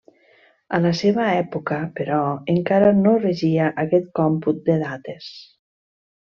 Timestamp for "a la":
0.77-0.93